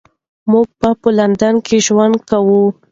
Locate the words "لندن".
1.17-1.55